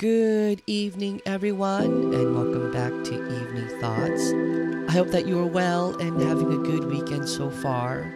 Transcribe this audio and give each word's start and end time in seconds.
Good 0.00 0.62
evening, 0.66 1.20
everyone, 1.26 2.14
and 2.14 2.34
welcome 2.34 2.72
back 2.72 2.90
to 3.04 3.12
Evening 3.12 3.68
Thoughts. 3.82 4.32
I 4.88 4.92
hope 4.96 5.08
that 5.08 5.26
you 5.26 5.38
are 5.40 5.46
well 5.46 5.94
and 6.00 6.22
having 6.22 6.50
a 6.50 6.56
good 6.56 6.84
weekend 6.84 7.28
so 7.28 7.50
far. 7.50 8.10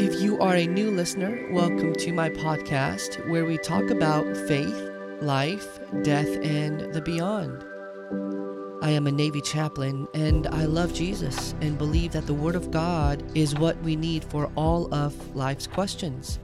If 0.00 0.22
you 0.22 0.40
are 0.40 0.56
a 0.56 0.66
new 0.66 0.90
listener, 0.90 1.46
welcome 1.52 1.92
to 1.92 2.12
my 2.14 2.30
podcast 2.30 3.28
where 3.28 3.44
we 3.44 3.58
talk 3.58 3.90
about 3.90 4.24
faith, 4.48 4.90
life, 5.20 5.78
death, 6.04 6.38
and 6.42 6.90
the 6.94 7.02
beyond. 7.02 7.62
I 8.82 8.88
am 8.88 9.06
a 9.06 9.12
Navy 9.12 9.42
chaplain 9.42 10.08
and 10.14 10.46
I 10.46 10.64
love 10.64 10.94
Jesus 10.94 11.54
and 11.60 11.76
believe 11.76 12.12
that 12.12 12.26
the 12.26 12.32
Word 12.32 12.56
of 12.56 12.70
God 12.70 13.22
is 13.36 13.54
what 13.54 13.76
we 13.82 13.94
need 13.94 14.24
for 14.24 14.50
all 14.56 14.88
of 14.94 15.36
life's 15.36 15.66
questions. 15.66 16.38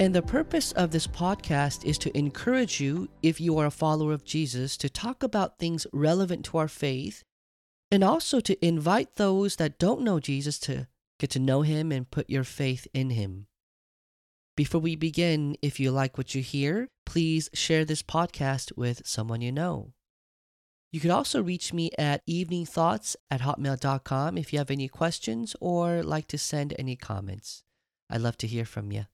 And 0.00 0.14
the 0.14 0.22
purpose 0.22 0.72
of 0.72 0.92
this 0.92 1.06
podcast 1.06 1.84
is 1.84 1.98
to 1.98 2.16
encourage 2.16 2.80
you, 2.80 3.10
if 3.22 3.38
you 3.38 3.58
are 3.58 3.66
a 3.66 3.70
follower 3.70 4.14
of 4.14 4.24
Jesus, 4.24 4.78
to 4.78 4.88
talk 4.88 5.22
about 5.22 5.58
things 5.58 5.86
relevant 5.92 6.46
to 6.46 6.56
our 6.56 6.68
faith 6.68 7.22
and 7.90 8.02
also 8.02 8.40
to 8.40 8.66
invite 8.66 9.16
those 9.16 9.56
that 9.56 9.78
don't 9.78 10.00
know 10.00 10.18
Jesus 10.18 10.58
to 10.60 10.86
get 11.18 11.28
to 11.32 11.38
know 11.38 11.60
him 11.60 11.92
and 11.92 12.10
put 12.10 12.30
your 12.30 12.44
faith 12.44 12.86
in 12.94 13.10
him. 13.10 13.46
Before 14.56 14.80
we 14.80 14.96
begin, 14.96 15.54
if 15.60 15.78
you 15.78 15.90
like 15.90 16.16
what 16.16 16.34
you 16.34 16.40
hear, 16.40 16.88
please 17.04 17.50
share 17.52 17.84
this 17.84 18.02
podcast 18.02 18.74
with 18.78 19.06
someone 19.06 19.42
you 19.42 19.52
know. 19.52 19.92
You 20.92 21.00
could 21.00 21.10
also 21.10 21.42
reach 21.42 21.74
me 21.74 21.90
at 21.98 22.26
eveningthoughts 22.26 23.16
at 23.30 23.42
hotmail.com 23.42 24.38
if 24.38 24.50
you 24.50 24.60
have 24.60 24.70
any 24.70 24.88
questions 24.88 25.54
or 25.60 26.02
like 26.02 26.26
to 26.28 26.38
send 26.38 26.74
any 26.78 26.96
comments. 26.96 27.64
I'd 28.08 28.22
love 28.22 28.38
to 28.38 28.46
hear 28.46 28.64
from 28.64 28.92
you. 28.92 29.04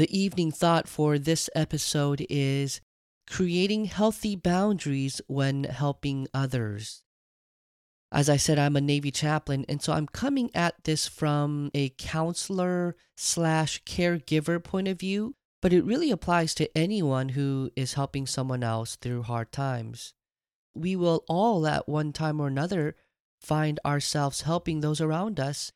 The 0.00 0.18
evening 0.18 0.50
thought 0.50 0.88
for 0.88 1.18
this 1.18 1.50
episode 1.54 2.26
is 2.30 2.80
creating 3.28 3.84
healthy 3.84 4.34
boundaries 4.34 5.20
when 5.26 5.64
helping 5.64 6.26
others. 6.32 7.02
As 8.10 8.30
I 8.30 8.38
said, 8.38 8.58
I'm 8.58 8.76
a 8.76 8.80
Navy 8.80 9.10
chaplain, 9.10 9.66
and 9.68 9.82
so 9.82 9.92
I'm 9.92 10.06
coming 10.06 10.50
at 10.54 10.84
this 10.84 11.06
from 11.06 11.70
a 11.74 11.90
counselor 11.98 12.96
slash 13.18 13.84
caregiver 13.84 14.64
point 14.64 14.88
of 14.88 14.98
view, 14.98 15.34
but 15.60 15.74
it 15.74 15.84
really 15.84 16.10
applies 16.10 16.54
to 16.54 16.74
anyone 16.74 17.28
who 17.28 17.70
is 17.76 17.92
helping 17.92 18.26
someone 18.26 18.62
else 18.62 18.96
through 18.96 19.24
hard 19.24 19.52
times. 19.52 20.14
We 20.74 20.96
will 20.96 21.26
all, 21.28 21.66
at 21.66 21.86
one 21.86 22.14
time 22.14 22.40
or 22.40 22.46
another, 22.46 22.96
find 23.38 23.78
ourselves 23.84 24.40
helping 24.40 24.80
those 24.80 25.02
around 25.02 25.38
us. 25.38 25.72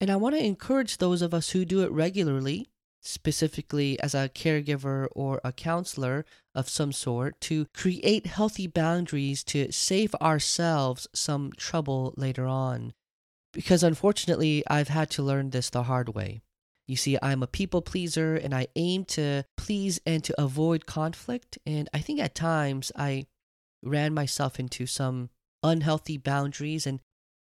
And 0.00 0.08
I 0.08 0.16
want 0.16 0.34
to 0.34 0.42
encourage 0.42 0.96
those 0.96 1.20
of 1.20 1.34
us 1.34 1.50
who 1.50 1.66
do 1.66 1.82
it 1.82 1.92
regularly 1.92 2.70
specifically 3.00 3.98
as 4.00 4.14
a 4.14 4.28
caregiver 4.28 5.08
or 5.12 5.40
a 5.42 5.52
counselor 5.52 6.24
of 6.54 6.68
some 6.68 6.92
sort, 6.92 7.40
to 7.40 7.66
create 7.74 8.26
healthy 8.26 8.66
boundaries 8.66 9.42
to 9.44 9.70
save 9.72 10.14
ourselves 10.16 11.08
some 11.14 11.52
trouble 11.56 12.14
later 12.16 12.46
on. 12.46 12.92
Because 13.52 13.82
unfortunately, 13.82 14.62
I've 14.68 14.88
had 14.88 15.10
to 15.10 15.22
learn 15.22 15.50
this 15.50 15.70
the 15.70 15.84
hard 15.84 16.10
way. 16.14 16.40
You 16.86 16.96
see, 16.96 17.16
I'm 17.22 17.42
a 17.42 17.46
people 17.46 17.82
pleaser 17.82 18.34
and 18.34 18.52
I 18.52 18.66
aim 18.74 19.04
to 19.06 19.44
please 19.56 20.00
and 20.04 20.24
to 20.24 20.40
avoid 20.40 20.86
conflict. 20.86 21.56
And 21.64 21.88
I 21.94 22.00
think 22.00 22.18
at 22.18 22.34
times 22.34 22.90
I 22.96 23.26
ran 23.82 24.12
myself 24.12 24.58
into 24.58 24.86
some 24.86 25.30
unhealthy 25.62 26.16
boundaries 26.16 26.86
and 26.86 27.00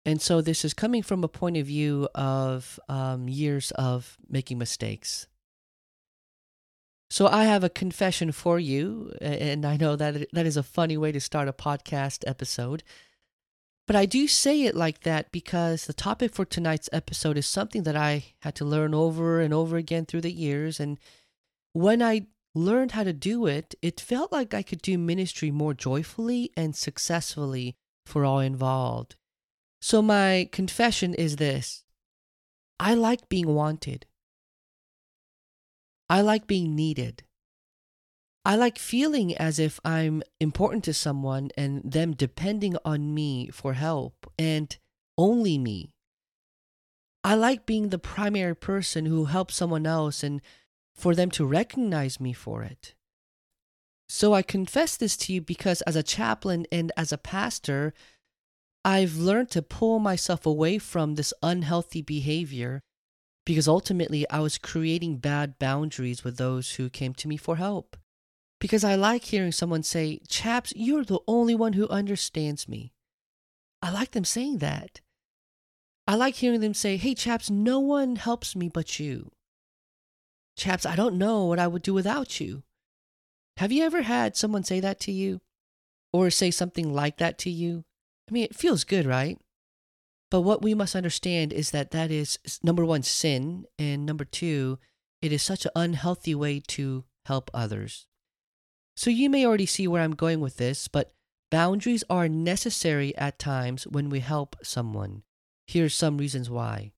and 0.05 0.23
so 0.23 0.41
this 0.41 0.65
is 0.65 0.73
coming 0.73 1.03
from 1.03 1.23
a 1.23 1.29
point 1.29 1.59
of 1.59 1.67
view 1.67 2.09
of 2.15 2.81
um, 2.89 3.29
years 3.29 3.71
of 3.73 4.17
making 4.29 4.57
mistakes 4.57 5.28
so 7.11 7.27
I 7.27 7.45
have 7.45 7.65
a 7.65 7.71
confession 7.71 8.33
for 8.33 8.59
you, 8.59 9.13
and 9.21 9.65
I 9.65 9.77
know 9.77 9.97
that 9.97 10.29
that 10.33 10.47
is 10.47 10.57
a 10.57 10.63
funny 10.63 10.97
way 10.97 11.13
to 11.13 11.21
start 11.21 11.49
a 11.49 11.53
podcast 11.53 12.25
episode. 12.27 12.83
But 13.87 13.97
I 13.97 14.05
do 14.05 14.29
say 14.29 14.65
it 14.65 14.77
like 14.77 15.01
that 15.05 15.33
because 15.33 15.87
the 15.87 15.95
topic 15.95 16.35
for 16.35 16.45
tonight's 16.45 16.91
episode 16.93 17.39
is 17.39 17.47
something 17.47 17.85
that 17.85 17.97
I 17.97 18.35
had 18.43 18.55
to 18.57 18.67
learn 18.67 18.93
over 18.93 19.41
and 19.41 19.55
over 19.55 19.79
again 19.79 20.05
through 20.05 20.21
the 20.21 20.31
years. 20.31 20.79
And 20.79 20.99
when 21.73 22.03
I 22.03 22.27
learned 22.55 22.93
how 22.93 23.05
to 23.05 23.15
do 23.15 23.47
it, 23.47 23.75
it 23.81 23.99
felt 23.99 24.31
like 24.31 24.53
I 24.53 24.63
could 24.63 24.83
do 24.83 24.99
ministry 24.99 25.51
more 25.51 25.73
joyfully 25.73 26.51
and 26.55 26.77
successfully 26.77 27.77
for 28.05 28.27
all 28.27 28.41
involved. 28.41 29.17
So 29.81 30.03
my 30.03 30.51
confession 30.53 31.15
is 31.15 31.37
this 31.37 31.85
I 32.79 32.93
like 32.93 33.31
being 33.31 33.55
wanted. 33.55 34.05
I 36.11 36.21
like 36.23 36.47
being 36.47 36.75
needed. 36.75 37.23
I 38.45 38.57
like 38.57 38.79
feeling 38.79 39.37
as 39.37 39.59
if 39.59 39.79
I'm 39.85 40.23
important 40.41 40.85
to 40.85 40.95
someone 40.95 41.51
and 41.57 41.83
them 41.85 42.13
depending 42.15 42.77
on 42.85 43.13
me 43.13 43.49
for 43.49 43.75
help 43.75 44.31
and 44.39 44.75
only 45.19 45.59
me. 45.59 45.93
I 47.23 47.35
like 47.35 47.67
being 47.67 47.91
the 47.91 47.99
primary 47.99 48.57
person 48.57 49.05
who 49.05 49.27
helps 49.27 49.57
someone 49.57 49.87
else 49.87 50.23
and 50.23 50.41
for 50.95 51.15
them 51.15 51.31
to 51.33 51.45
recognize 51.45 52.19
me 52.21 52.33
for 52.33 52.63
it. 52.63 52.95
So 54.09 54.33
I 54.33 54.41
confess 54.41 54.97
this 54.97 55.17
to 55.19 55.35
you 55.35 55.43
because 55.43 55.83
as 55.83 55.97
a 55.97 56.03
chaplain 56.03 56.65
and 56.73 56.91
as 56.97 57.13
a 57.13 57.19
pastor, 57.19 57.93
I've 58.85 59.17
learned 59.17 59.51
to 59.51 59.63
pull 59.63 59.99
myself 59.99 60.47
away 60.47 60.79
from 60.79 61.15
this 61.17 61.35
unhealthy 61.43 62.01
behavior 62.01 62.81
because 63.49 63.67
ultimately 63.67 64.29
I 64.29 64.41
was 64.41 64.59
creating 64.59 65.17
bad 65.17 65.59
boundaries 65.59 66.23
with 66.23 66.37
those 66.37 66.73
who 66.73 66.91
came 66.91 67.15
to 67.15 67.27
me 67.27 67.39
for 67.39 67.57
help. 67.57 67.97
Because 68.61 68.85
I 68.85 68.95
like 68.95 69.25
hearing 69.25 69.53
someone 69.53 69.83
say, 69.83 70.21
Chaps, 70.29 70.75
you're 70.77 71.03
the 71.03 71.21
only 71.27 71.55
one 71.55 71.73
who 71.73 71.89
understands 71.89 72.69
me. 72.69 72.93
I 73.81 73.91
like 73.91 74.11
them 74.11 74.27
saying 74.27 74.59
that. 74.59 75.01
I 76.07 76.15
like 76.15 76.35
hearing 76.35 76.61
them 76.61 76.75
say, 76.75 76.99
Hey, 76.99 77.15
Chaps, 77.15 77.49
no 77.49 77.81
one 77.81 78.17
helps 78.17 78.55
me 78.55 78.69
but 78.69 79.01
you. 79.01 79.31
Chaps, 80.59 80.85
I 80.85 80.95
don't 80.95 81.17
know 81.17 81.47
what 81.47 81.59
I 81.59 81.69
would 81.69 81.81
do 81.81 81.95
without 81.95 82.41
you. 82.41 82.65
Have 83.57 83.73
you 83.73 83.83
ever 83.83 84.03
had 84.03 84.37
someone 84.37 84.63
say 84.63 84.79
that 84.81 85.01
to 85.01 85.11
you? 85.11 85.41
Or 86.13 86.29
say 86.29 86.51
something 86.51 86.93
like 86.93 87.17
that 87.17 87.39
to 87.39 87.51
you? 87.51 87.85
I 88.29 88.33
mean, 88.35 88.45
it 88.45 88.55
feels 88.55 88.85
good, 88.85 89.07
right? 89.07 89.39
But 90.31 90.43
what 90.43 90.63
we 90.63 90.75
must 90.75 90.95
understand 90.95 91.53
is 91.53 91.71
that 91.71 91.91
that 91.93 92.11
is 92.11 92.39
number 92.63 92.85
one, 92.85 93.03
sin, 93.03 93.65
and 93.79 94.05
number 94.05 94.25
two, 94.25 94.79
it 95.23 95.33
is 95.33 95.43
such 95.43 95.65
an 95.65 95.73
unhealthy 95.75 96.35
way 96.35 96.61
to 96.69 97.05
help 97.27 97.51
others. 97.55 98.07
So 98.97 99.11
you 99.11 99.31
may 99.31 99.47
already 99.47 99.67
see 99.67 99.89
where 99.89 100.03
I'm 100.03 100.15
going 100.15 100.41
with 100.41 100.57
this, 100.57 100.89
but 100.89 101.15
boundaries 101.51 102.05
are 102.11 102.29
necessary 102.29 103.17
at 103.17 103.39
times 103.39 103.85
when 103.85 104.11
we 104.11 104.21
help 104.21 104.57
someone. 104.63 105.23
Here's 105.67 105.95
some 105.95 106.19
reasons 106.19 106.51
why. 106.51 106.93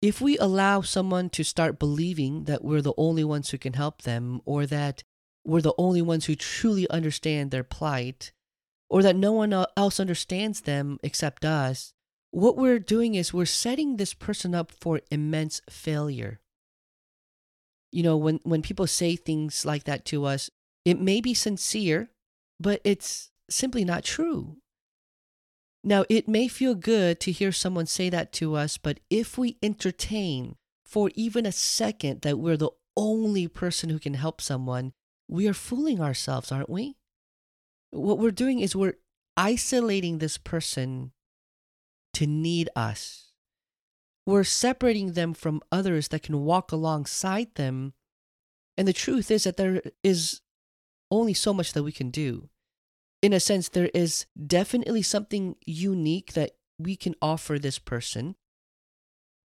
If 0.00 0.20
we 0.20 0.38
allow 0.38 0.80
someone 0.80 1.28
to 1.30 1.44
start 1.44 1.78
believing 1.78 2.44
that 2.44 2.64
we're 2.64 2.80
the 2.80 2.94
only 2.96 3.24
ones 3.24 3.50
who 3.50 3.58
can 3.58 3.74
help 3.74 4.02
them, 4.02 4.40
or 4.46 4.64
that 4.66 5.02
we're 5.44 5.60
the 5.60 5.74
only 5.76 6.00
ones 6.00 6.24
who 6.24 6.34
truly 6.34 6.88
understand 6.88 7.50
their 7.50 7.64
plight, 7.64 8.32
or 8.90 9.02
that 9.02 9.16
no 9.16 9.32
one 9.32 9.52
else 9.76 10.00
understands 10.00 10.62
them 10.62 10.98
except 11.02 11.44
us, 11.44 11.94
what 12.32 12.56
we're 12.56 12.80
doing 12.80 13.14
is 13.14 13.32
we're 13.32 13.46
setting 13.46 13.96
this 13.96 14.12
person 14.12 14.54
up 14.54 14.72
for 14.72 15.00
immense 15.10 15.62
failure. 15.70 16.40
You 17.92 18.02
know, 18.02 18.16
when, 18.16 18.40
when 18.42 18.62
people 18.62 18.86
say 18.86 19.16
things 19.16 19.64
like 19.64 19.84
that 19.84 20.04
to 20.06 20.24
us, 20.24 20.50
it 20.84 21.00
may 21.00 21.20
be 21.20 21.34
sincere, 21.34 22.10
but 22.58 22.80
it's 22.84 23.30
simply 23.48 23.84
not 23.84 24.04
true. 24.04 24.56
Now, 25.82 26.04
it 26.08 26.28
may 26.28 26.46
feel 26.46 26.74
good 26.74 27.20
to 27.20 27.32
hear 27.32 27.52
someone 27.52 27.86
say 27.86 28.10
that 28.10 28.32
to 28.34 28.54
us, 28.54 28.76
but 28.76 29.00
if 29.08 29.38
we 29.38 29.56
entertain 29.62 30.56
for 30.84 31.10
even 31.14 31.46
a 31.46 31.52
second 31.52 32.20
that 32.22 32.38
we're 32.38 32.56
the 32.56 32.70
only 32.96 33.48
person 33.48 33.88
who 33.88 33.98
can 33.98 34.14
help 34.14 34.40
someone, 34.40 34.92
we 35.26 35.48
are 35.48 35.54
fooling 35.54 36.00
ourselves, 36.00 36.52
aren't 36.52 36.68
we? 36.68 36.96
What 37.90 38.18
we're 38.18 38.30
doing 38.30 38.60
is 38.60 38.76
we're 38.76 38.98
isolating 39.36 40.18
this 40.18 40.38
person 40.38 41.12
to 42.14 42.26
need 42.26 42.68
us. 42.74 43.32
We're 44.26 44.44
separating 44.44 45.12
them 45.12 45.34
from 45.34 45.62
others 45.72 46.08
that 46.08 46.22
can 46.22 46.44
walk 46.44 46.72
alongside 46.72 47.54
them. 47.54 47.94
And 48.76 48.86
the 48.86 48.92
truth 48.92 49.30
is 49.30 49.44
that 49.44 49.56
there 49.56 49.82
is 50.02 50.40
only 51.10 51.34
so 51.34 51.52
much 51.52 51.72
that 51.72 51.82
we 51.82 51.92
can 51.92 52.10
do. 52.10 52.48
In 53.22 53.32
a 53.32 53.40
sense, 53.40 53.68
there 53.68 53.90
is 53.92 54.26
definitely 54.46 55.02
something 55.02 55.56
unique 55.66 56.32
that 56.34 56.52
we 56.78 56.96
can 56.96 57.14
offer 57.20 57.58
this 57.58 57.78
person. 57.78 58.36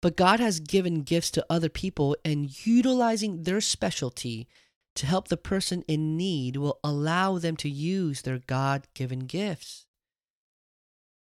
But 0.02 0.16
God 0.16 0.40
has 0.40 0.58
given 0.58 1.02
gifts 1.02 1.30
to 1.32 1.46
other 1.48 1.68
people, 1.68 2.16
and 2.24 2.66
utilizing 2.66 3.44
their 3.44 3.60
specialty 3.60 4.48
to 4.94 5.06
help 5.06 5.28
the 5.28 5.36
person 5.36 5.84
in 5.88 6.16
need 6.16 6.56
will 6.56 6.78
allow 6.84 7.38
them 7.38 7.56
to 7.56 7.68
use 7.68 8.22
their 8.22 8.38
God 8.38 8.86
given 8.94 9.20
gifts. 9.20 9.86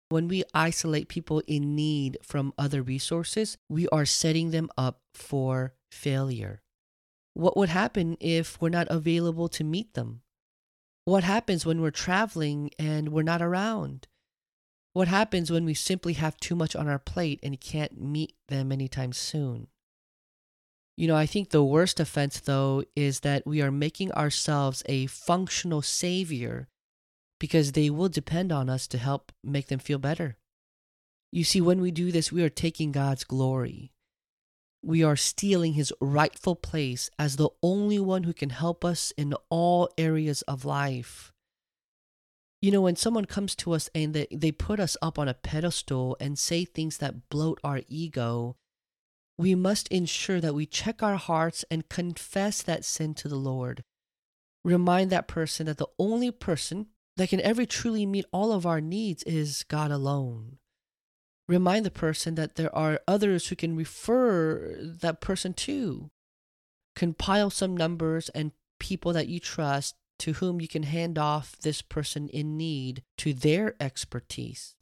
When 0.09 0.27
we 0.27 0.43
isolate 0.53 1.09
people 1.09 1.41
in 1.47 1.77
need 1.77 2.19
from 2.23 2.53
other 2.59 2.83
resources, 2.83 3.57
we 3.69 3.87
are 3.89 4.05
setting 4.05 4.51
them 4.51 4.69
up 4.77 5.01
for 5.15 5.75
failure. 5.93 6.63
What 7.35 7.57
would 7.57 7.69
happen 7.69 8.17
if 8.19 8.61
we're 8.61 8.71
not 8.71 8.89
available 8.91 9.49
to 9.51 9.63
meet 9.63 9.95
them? 9.95 10.23
What 11.05 11.23
happens 11.23 11.65
when 11.65 11.81
we're 11.81 11.93
traveling 11.93 12.71
and 12.79 13.11
we're 13.11 13.23
not 13.23 13.41
around? 13.41 14.09
What 14.93 15.07
happens 15.07 15.51
when 15.51 15.65
we 15.65 15.75
simply 15.75 16.15
have 16.15 16.37
too 16.39 16.57
much 16.57 16.75
on 16.75 16.89
our 16.89 16.99
plate 16.99 17.39
and 17.45 17.61
can't 17.61 18.01
meet 18.01 18.35
them 18.49 18.73
anytime 18.73 19.13
soon? 19.13 19.69
You 21.01 21.07
know, 21.07 21.17
I 21.17 21.25
think 21.25 21.49
the 21.49 21.65
worst 21.65 21.99
offense, 21.99 22.41
though, 22.41 22.85
is 22.95 23.21
that 23.21 23.47
we 23.47 23.63
are 23.63 23.71
making 23.71 24.13
ourselves 24.13 24.83
a 24.85 25.07
functional 25.07 25.81
savior 25.81 26.69
because 27.39 27.73
they 27.73 27.89
will 27.89 28.11
depend 28.11 28.53
on 28.53 28.69
us 28.69 28.87
to 28.89 28.99
help 28.99 29.33
make 29.43 29.69
them 29.69 29.79
feel 29.79 29.97
better. 29.97 30.37
You 31.33 31.43
see, 31.43 31.63
when 31.63 31.81
we 31.81 31.91
do 31.91 32.13
this, 32.13 32.31
we 32.31 32.43
are 32.43 32.51
taking 32.51 32.93
God's 32.93 33.25
glory. 33.25 33.93
We 34.83 35.03
are 35.03 35.17
stealing 35.17 35.73
his 35.73 35.91
rightful 36.03 36.55
place 36.55 37.09
as 37.19 37.37
the 37.37 37.49
only 37.63 37.99
one 37.99 38.25
who 38.25 38.35
can 38.35 38.51
help 38.51 38.85
us 38.85 39.11
in 39.17 39.33
all 39.49 39.89
areas 39.97 40.43
of 40.43 40.67
life. 40.67 41.33
You 42.61 42.73
know, 42.73 42.83
when 42.83 42.97
someone 42.97 43.25
comes 43.25 43.57
to 43.57 43.73
us 43.73 43.89
and 43.95 44.13
they, 44.13 44.27
they 44.31 44.53
put 44.53 44.79
us 44.79 44.99
up 45.01 45.19
on 45.19 45.29
a 45.29 45.41
pedestal 45.49 46.19
and 46.21 46.39
say 46.39 46.67
things 46.67 46.99
that 46.99 47.31
bloat 47.31 47.59
our 47.65 47.81
ego, 47.89 48.59
we 49.41 49.55
must 49.55 49.89
ensure 49.89 50.39
that 50.39 50.55
we 50.55 50.67
check 50.67 51.03
our 51.03 51.17
hearts 51.17 51.65
and 51.71 51.89
confess 51.89 52.61
that 52.61 52.85
sin 52.85 53.15
to 53.15 53.27
the 53.27 53.37
Lord. 53.37 53.83
Remind 54.67 55.09
that 55.11 55.29
person 55.29 55.65
that 55.65 55.79
the 55.79 55.89
only 55.99 56.31
person 56.31 56.89
that 57.17 57.31
can 57.31 57.41
ever 57.41 57.65
truly 57.65 58.05
meet 58.05 58.27
all 58.33 58.53
of 58.53 58.67
our 58.67 58.83
needs 58.83 59.23
is 59.23 59.65
God 59.67 59.91
alone. 59.91 60.59
Remind 61.49 61.87
the 61.87 61.91
person 61.91 62.35
that 62.35 62.57
there 62.57 62.75
are 62.77 63.01
others 63.09 63.49
who 63.49 63.57
can 63.57 63.75
refer 63.77 64.77
that 64.79 65.23
person 65.23 65.55
to. 65.55 66.11
Compile 66.95 67.49
some 67.49 67.75
numbers 67.75 68.29
and 68.35 68.53
people 68.79 69.15
that 69.15 69.29
you 69.29 69.41
trust 69.41 69.95
to 70.19 70.35
whom 70.35 70.61
you 70.61 70.69
can 70.69 70.83
hand 70.83 71.17
off 71.17 71.57
this 71.63 71.81
person 71.81 72.29
in 72.29 72.59
need 72.59 73.03
to 73.17 73.33
their 73.33 73.75
expertise. 73.81 74.77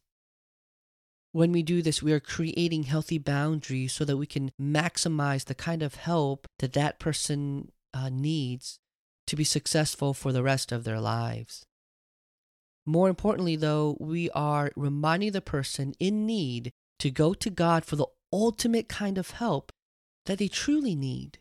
When 1.33 1.53
we 1.53 1.63
do 1.63 1.83
this, 1.83 2.03
we 2.03 2.13
are 2.13 2.21
creating 2.21 2.85
healthy 2.85 3.19
boundaries 3.19 3.93
so 3.93 4.05
that 4.05 4.17
we 4.17 4.27
can 4.27 4.51
maximize 4.61 5.45
the 5.45 5.55
kind 5.55 5.83
of 5.83 5.97
help 5.97 6.47
that 6.59 6.73
that 6.73 6.99
person 6.99 7.71
uh, 7.93 8.09
needs 8.09 8.79
to 9.27 9.37
be 9.37 9.45
successful 9.45 10.15
for 10.15 10.33
the 10.33 10.43
rest 10.43 10.73
of 10.73 10.85
their 10.85 11.01
lives. 11.01 11.67
More 12.87 13.11
importantly, 13.11 13.57
though, 13.57 13.99
we 14.01 14.31
are 14.31 14.73
reminding 14.75 15.33
the 15.33 15.43
person 15.43 15.95
in 16.01 16.25
need 16.25 16.73
to 17.01 17.11
go 17.11 17.35
to 17.35 17.51
God 17.51 17.85
for 17.85 17.97
the 17.97 18.07
ultimate 18.33 18.89
kind 18.89 19.19
of 19.19 19.33
help 19.33 19.71
that 20.25 20.39
they 20.39 20.49
truly 20.49 20.95
need. 20.95 21.39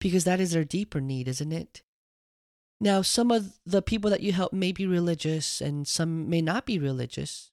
Because 0.00 0.24
that 0.24 0.40
is 0.40 0.52
their 0.52 0.64
deeper 0.64 1.00
need, 1.00 1.28
isn't 1.28 1.52
it? 1.52 1.82
Now, 2.80 3.02
some 3.02 3.30
of 3.30 3.58
the 3.66 3.82
people 3.82 4.08
that 4.10 4.22
you 4.22 4.32
help 4.32 4.52
may 4.52 4.72
be 4.72 4.86
religious 4.86 5.60
and 5.60 5.86
some 5.86 6.30
may 6.30 6.40
not 6.40 6.64
be 6.64 6.78
religious. 6.78 7.50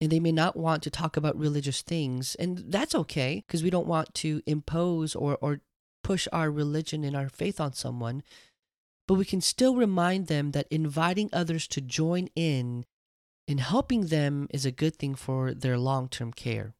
And 0.00 0.12
they 0.12 0.20
may 0.20 0.32
not 0.32 0.56
want 0.56 0.82
to 0.82 0.90
talk 0.90 1.16
about 1.16 1.38
religious 1.38 1.80
things. 1.82 2.34
And 2.34 2.64
that's 2.68 2.94
okay 2.94 3.44
because 3.46 3.62
we 3.62 3.70
don't 3.70 3.86
want 3.86 4.12
to 4.16 4.42
impose 4.46 5.14
or, 5.14 5.38
or 5.40 5.60
push 6.04 6.28
our 6.32 6.50
religion 6.50 7.02
and 7.02 7.16
our 7.16 7.28
faith 7.28 7.60
on 7.60 7.72
someone 7.72 8.22
but 9.06 9.14
we 9.14 9.24
can 9.24 9.40
still 9.40 9.76
remind 9.76 10.26
them 10.26 10.50
that 10.52 10.66
inviting 10.70 11.30
others 11.32 11.68
to 11.68 11.80
join 11.80 12.28
in 12.34 12.84
in 13.46 13.58
helping 13.58 14.06
them 14.06 14.48
is 14.50 14.66
a 14.66 14.72
good 14.72 14.96
thing 14.96 15.14
for 15.14 15.54
their 15.54 15.78
long 15.78 16.08
term 16.08 16.32
care. 16.32 16.74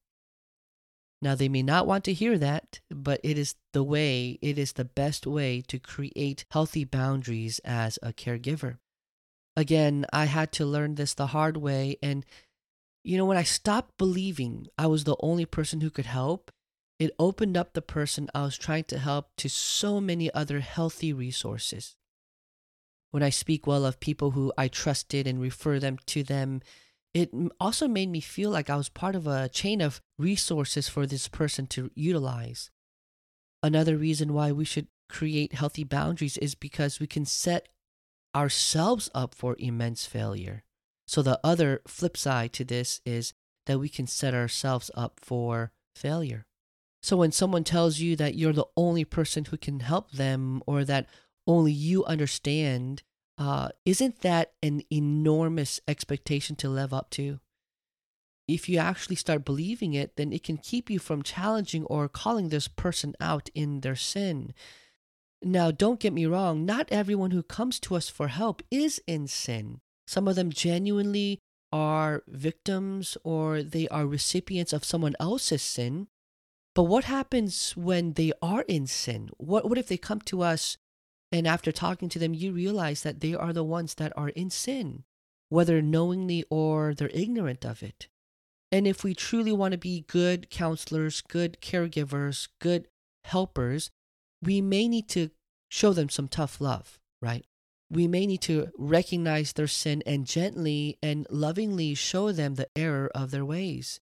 Now, 1.23 1.35
they 1.35 1.49
may 1.49 1.63
not 1.63 1.87
want 1.87 2.05
to 2.05 2.13
hear 2.13 2.37
that, 2.39 2.81
but 2.91 3.21
it 3.23 3.39
is 3.39 3.55
the 3.73 3.85
way, 3.85 4.39
it 4.43 4.59
is 4.59 4.73
the 4.73 4.85
best 4.85 5.27
way 5.27 5.63
to 5.69 5.79
create 5.79 6.45
healthy 6.51 6.85
boundaries 6.85 7.61
as 7.65 7.99
a 8.03 8.13
caregiver. 8.13 8.79
Again, 9.57 10.05
I 10.13 10.27
had 10.27 10.53
to 10.53 10.67
learn 10.67 10.97
this 10.97 11.15
the 11.15 11.29
hard 11.29 11.57
way. 11.57 11.97
And, 12.03 12.27
you 13.07 13.17
know, 13.17 13.25
when 13.25 13.39
I 13.39 13.43
stopped 13.43 13.97
believing 13.99 14.67
I 14.77 14.87
was 14.87 15.05
the 15.05 15.17
only 15.21 15.47
person 15.47 15.81
who 15.81 15.91
could 15.91 16.07
help, 16.07 16.51
it 16.99 17.15
opened 17.19 17.57
up 17.57 17.73
the 17.73 17.83
person 17.83 18.29
I 18.35 18.43
was 18.43 18.59
trying 18.59 18.85
to 18.85 18.99
help 18.99 19.31
to 19.37 19.49
so 19.49 20.01
many 20.01 20.33
other 20.33 20.61
healthy 20.61 21.13
resources 21.13 21.97
when 23.17 23.23
I 23.23 23.31
speak 23.31 23.67
well 23.67 23.87
of 23.87 23.99
people 23.99 24.33
who 24.33 24.53
I 24.59 24.69
trusted 24.69 25.27
and 25.27 25.41
refer 25.41 25.79
them 25.79 25.97
to 26.05 26.23
them, 26.23 26.61
it 27.15 27.31
also 27.59 27.89
made 27.89 28.11
me 28.11 28.21
feel 28.21 28.51
like 28.51 28.69
I 28.69 28.77
was 28.77 28.91
part 28.91 29.15
of 29.15 29.27
a 29.27 29.49
chain 29.49 29.81
of 29.81 30.03
resources 30.19 30.87
for 30.91 31.07
this 31.07 31.27
person 31.27 31.67
to 31.69 31.91
utilize. 31.95 32.71
Another 33.63 33.97
reason 33.97 34.35
why 34.35 34.53
we 34.53 34.67
should 34.67 34.89
create 35.09 35.55
healthy 35.55 35.83
boundaries 35.83 36.37
is 36.37 36.55
because 36.55 37.01
we 37.01 37.07
can 37.07 37.25
set 37.25 37.71
ourselves 38.35 39.09
up 39.15 39.35
for 39.35 39.57
immense 39.59 40.05
failure. 40.05 40.63
So, 41.07 41.23
the 41.23 41.41
other 41.45 41.83
flip 41.87 42.17
side 42.17 42.53
to 42.55 42.65
this 42.65 43.01
is 43.07 43.33
that 43.67 43.79
we 43.79 43.89
can 43.89 44.07
set 44.07 44.35
ourselves 44.35 44.91
up 44.95 45.21
for 45.23 45.73
failure. 45.95 46.47
So, 47.03 47.17
when 47.17 47.33
someone 47.33 47.65
tells 47.65 48.01
you 48.01 48.17
that 48.17 48.35
you're 48.35 48.53
the 48.53 48.67
only 48.77 49.05
person 49.05 49.45
who 49.45 49.57
can 49.57 49.81
help 49.81 50.11
them 50.13 50.63
or 50.67 50.85
that 50.85 51.07
only 51.47 51.73
you 51.73 52.05
understand, 52.05 53.03
uh, 53.39 53.69
isn't 53.85 54.23
that 54.23 54.53
an 54.63 54.83
enormous 54.91 55.81
expectation 55.87 56.57
to 56.57 56.69
live 56.69 56.93
up 56.93 57.11
to? 57.11 57.41
If 58.49 58.69
you 58.69 58.79
actually 58.79 59.17
start 59.17 59.45
believing 59.45 59.95
it, 59.95 60.17
then 60.17 60.33
it 60.33 60.43
can 60.43 60.57
keep 60.57 60.89
you 60.89 60.99
from 60.99 61.23
challenging 61.23 61.85
or 61.87 62.09
calling 62.09 62.49
this 62.49 62.69
person 62.69 63.15
out 63.21 63.51
in 63.55 63.81
their 63.81 63.97
sin. 63.97 64.55
Now, 65.43 65.71
don't 65.71 66.01
get 66.01 66.13
me 66.13 66.27
wrong, 66.27 66.65
not 66.65 66.91
everyone 66.91 67.33
who 67.33 67.43
comes 67.43 67.79
to 67.81 67.97
us 67.97 68.09
for 68.09 68.29
help 68.29 68.63
is 68.71 69.01
in 69.07 69.27
sin. 69.27 69.81
Some 70.07 70.29
of 70.29 70.37
them 70.37 70.51
genuinely 70.51 71.41
are 71.73 72.23
victims 72.29 73.17
or 73.25 73.63
they 73.63 73.89
are 73.89 74.07
recipients 74.07 74.73
of 74.73 74.85
someone 74.85 75.17
else's 75.19 75.63
sin. 75.63 76.09
But 76.75 76.85
what 76.85 77.05
happens 77.05 77.77
when 77.77 78.13
they 78.13 78.33
are 78.41 78.63
in 78.63 78.87
sin? 78.87 79.31
What, 79.39 79.69
what 79.69 79.79
if 79.79 79.89
they 79.89 79.97
come 79.97 80.21
to 80.23 80.43
us 80.43 80.77
and 81.33 81.47
after 81.47 81.73
talking 81.73 82.09
to 82.11 82.19
them, 82.19 82.35
you 82.35 82.53
realize 82.53 83.03
that 83.03 83.21
they 83.21 83.35
are 83.35 83.53
the 83.53 83.65
ones 83.65 83.95
that 83.95 84.13
are 84.17 84.29
in 84.31 84.51
sin, 84.51 85.05
whether 85.49 85.83
knowingly 85.83 86.45
or 86.51 86.95
they're 86.95 87.11
ignorant 87.13 87.65
of 87.65 87.83
it. 87.83 88.09
And 88.71 88.87
if 88.87 89.03
we 89.03 89.15
truly 89.15 89.53
want 89.53 89.73
to 89.73 89.79
be 89.79 90.05
good 90.09 90.51
counselors, 90.51 91.21
good 91.21 91.59
caregivers, 91.61 92.49
good 92.61 92.89
helpers, 93.25 93.91
we 94.43 94.61
may 94.61 94.89
need 94.89 95.09
to 95.11 95.31
show 95.69 95.93
them 95.93 96.09
some 96.09 96.29
tough 96.29 96.61
love, 96.61 96.99
right? 97.21 97.45
We 97.91 98.09
may 98.09 98.27
need 98.27 98.41
to 98.43 98.69
recognize 98.77 99.53
their 99.53 99.69
sin 99.69 100.03
and 100.07 100.27
gently 100.27 100.99
and 101.03 101.27
lovingly 101.31 101.95
show 101.95 102.33
them 102.33 102.55
the 102.55 102.69
error 102.77 103.11
of 103.15 103.31
their 103.31 103.45
ways. 103.45 104.01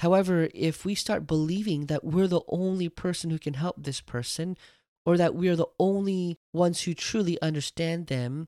However, 0.00 0.48
if 0.54 0.84
we 0.84 0.94
start 0.94 1.26
believing 1.26 1.86
that 1.86 2.04
we're 2.04 2.28
the 2.28 2.42
only 2.48 2.88
person 2.88 3.30
who 3.30 3.38
can 3.38 3.54
help 3.54 3.76
this 3.78 4.00
person, 4.00 4.56
or 5.04 5.16
that 5.16 5.34
we 5.34 5.48
are 5.48 5.56
the 5.56 5.68
only 5.78 6.38
ones 6.52 6.82
who 6.82 6.94
truly 6.94 7.40
understand 7.40 8.06
them, 8.06 8.46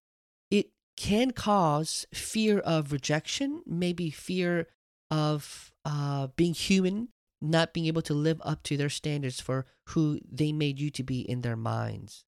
it 0.50 0.71
can 0.97 1.30
cause 1.30 2.06
fear 2.12 2.59
of 2.59 2.92
rejection, 2.92 3.62
maybe 3.66 4.11
fear 4.11 4.68
of 5.11 5.73
uh, 5.85 6.28
being 6.37 6.54
human, 6.54 7.09
not 7.40 7.73
being 7.73 7.87
able 7.87 8.02
to 8.02 8.14
live 8.14 8.40
up 8.44 8.62
to 8.62 8.76
their 8.76 8.88
standards 8.88 9.40
for 9.40 9.66
who 9.88 10.21
they 10.30 10.52
made 10.52 10.78
you 10.78 10.90
to 10.90 11.02
be 11.02 11.21
in 11.21 11.40
their 11.40 11.56
minds. 11.56 12.25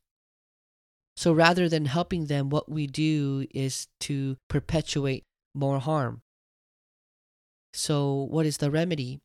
So 1.24 1.32
rather 1.32 1.70
than 1.70 1.86
helping 1.86 2.26
them, 2.26 2.50
what 2.50 2.70
we 2.70 2.86
do 2.86 3.46
is 3.54 3.88
to 4.00 4.36
perpetuate 4.50 5.24
more 5.54 5.78
harm. 5.78 6.20
So, 7.72 8.28
what 8.30 8.44
is 8.44 8.58
the 8.58 8.70
remedy? 8.70 9.22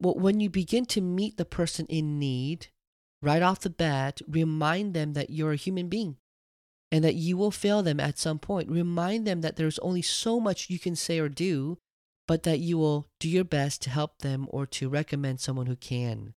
Well, 0.00 0.14
when 0.14 0.38
you 0.38 0.48
begin 0.48 0.86
to 0.86 1.00
meet 1.00 1.38
the 1.38 1.44
person 1.44 1.86
in 1.86 2.20
need, 2.20 2.68
right 3.20 3.42
off 3.42 3.58
the 3.58 3.68
bat, 3.68 4.20
remind 4.28 4.94
them 4.94 5.14
that 5.14 5.30
you're 5.30 5.54
a 5.54 5.56
human 5.56 5.88
being 5.88 6.18
and 6.92 7.02
that 7.02 7.16
you 7.16 7.36
will 7.36 7.50
fail 7.50 7.82
them 7.82 7.98
at 7.98 8.16
some 8.16 8.38
point. 8.38 8.70
Remind 8.70 9.26
them 9.26 9.40
that 9.40 9.56
there's 9.56 9.80
only 9.80 10.02
so 10.02 10.38
much 10.38 10.70
you 10.70 10.78
can 10.78 10.94
say 10.94 11.18
or 11.18 11.28
do, 11.28 11.78
but 12.28 12.44
that 12.44 12.60
you 12.60 12.78
will 12.78 13.08
do 13.18 13.28
your 13.28 13.42
best 13.42 13.82
to 13.82 13.90
help 13.90 14.18
them 14.18 14.46
or 14.50 14.66
to 14.66 14.88
recommend 14.88 15.40
someone 15.40 15.66
who 15.66 15.74
can. 15.74 16.32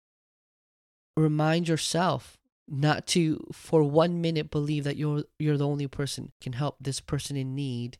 Remind 1.18 1.68
yourself 1.68 2.38
not 2.68 3.06
to 3.08 3.44
for 3.52 3.82
one 3.82 4.20
minute 4.20 4.50
believe 4.50 4.84
that 4.84 4.96
you're 4.96 5.24
you're 5.38 5.56
the 5.56 5.66
only 5.66 5.86
person 5.86 6.32
can 6.40 6.54
help 6.54 6.76
this 6.80 7.00
person 7.00 7.36
in 7.36 7.54
need. 7.54 7.98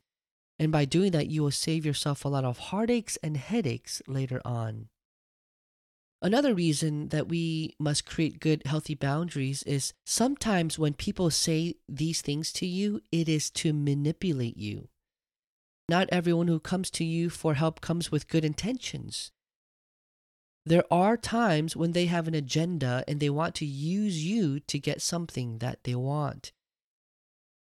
And 0.59 0.71
by 0.71 0.85
doing 0.85 1.13
that, 1.13 1.29
you 1.29 1.43
will 1.43 1.51
save 1.51 1.85
yourself 1.85 2.25
a 2.25 2.29
lot 2.29 2.45
of 2.45 2.59
heartaches 2.59 3.19
and 3.23 3.37
headaches 3.37 4.01
later 4.07 4.41
on. 4.45 4.89
Another 6.21 6.55
reason 6.55 7.09
that 7.09 7.29
we 7.29 7.75
must 7.81 8.07
create 8.07 8.39
good, 8.39 8.63
healthy 8.65 8.95
boundaries 8.95 9.65
is 9.65 9.93
sometimes 10.07 10.79
when 10.79 10.95
people 10.95 11.31
say 11.31 11.75
these 11.89 12.23
things 12.23 12.53
to 12.53 12.67
you, 12.67 13.01
it 13.11 13.29
is 13.29 13.51
to 13.51 13.73
manipulate 13.73 14.57
you. 14.57 14.89
Not 15.89 16.09
everyone 16.13 16.47
who 16.47 16.61
comes 16.61 16.91
to 16.93 17.05
you 17.05 17.29
for 17.29 17.55
help 17.55 17.81
comes 17.81 18.13
with 18.13 18.29
good 18.29 18.45
intentions. 18.45 19.33
There 20.65 20.85
are 20.93 21.17
times 21.17 21.77
when 21.77 21.93
they 21.93 22.07
have 22.07 22.29
an 22.29 22.35
agenda 22.35 23.03
and 23.09 23.19
they 23.19 23.31
want 23.31 23.55
to 23.57 23.67
use 23.67 24.25
you 24.25 24.61
to 24.61 24.79
get 24.79 25.03
something 25.03 25.59
that 25.59 25.83
they 25.85 25.95
want. 25.95 26.53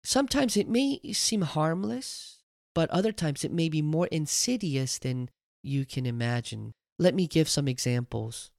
Sometimes 0.03 0.55
it 0.55 0.69
may 0.69 0.99
seem 1.11 1.41
harmless, 1.41 2.39
but 2.73 2.89
other 2.89 3.11
times 3.11 3.43
it 3.43 3.51
may 3.51 3.67
be 3.67 3.81
more 3.81 4.07
insidious 4.07 4.99
than 4.99 5.29
you 5.63 5.85
can 5.85 6.05
imagine. 6.05 6.73
Let 6.97 7.13
me 7.13 7.27
give 7.27 7.49
some 7.49 7.67
examples. 7.67 8.51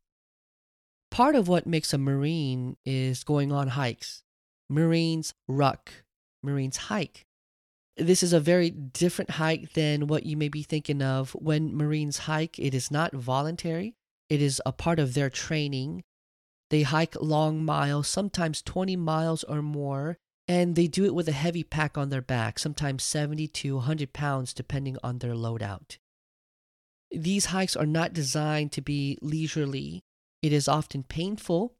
Part 1.11 1.35
of 1.35 1.49
what 1.49 1.67
makes 1.67 1.95
a 1.95 1.99
Marine 1.99 2.77
is 2.85 3.25
going 3.25 3.51
on 3.51 3.69
hikes. 3.69 4.23
Marines 4.69 5.33
ruck, 5.49 5.91
Marines 6.43 6.77
hike. 6.77 7.25
This 7.97 8.23
is 8.23 8.33
a 8.33 8.41
very 8.41 8.71
different 8.71 9.31
hike 9.31 9.73
than 9.73 10.07
what 10.07 10.27
you 10.27 10.37
may 10.37 10.49
be 10.49 10.63
thinking 10.63 11.03
of. 11.03 11.31
When 11.33 11.75
Marines 11.75 12.19
hike, 12.19 12.59
it 12.59 12.75
is 12.75 12.91
not 12.91 13.13
voluntary, 13.13 13.97
it 14.29 14.43
is 14.43 14.61
a 14.67 14.73
part 14.73 14.99
of 14.99 15.15
their 15.15 15.31
training. 15.31 16.03
They 16.71 16.83
hike 16.83 17.17
long 17.21 17.65
miles, 17.65 18.09
sometimes 18.09 18.63
20 18.63 18.97
miles 18.97 19.45
or 19.45 19.63
more, 19.63 20.19
and 20.47 20.77
they 20.77 20.87
do 20.87 21.05
it 21.05 21.15
with 21.15 21.29
a 21.29 21.33
heavy 21.33 21.63
pack 21.63 21.97
on 21.97 22.09
their 22.09 22.23
back, 22.23 22.59
sometimes 22.59 23.03
70 23.03 23.49
to 23.49 23.77
100 23.77 24.13
pounds, 24.13 24.53
depending 24.53 24.97
on 25.03 25.19
their 25.19 25.35
loadout. 25.35 25.99
These 27.11 27.47
hikes 27.47 27.77
are 27.77 27.87
not 27.87 28.13
designed 28.13 28.73
to 28.73 28.83
be 28.83 29.19
leisurely. 29.23 30.05
It 30.43 30.53
is 30.53 30.69
often 30.69 31.03
painful, 31.03 31.75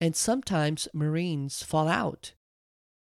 and 0.00 0.14
sometimes 0.14 0.88
Marines 0.92 1.62
fall 1.62 1.88
out. 1.88 2.32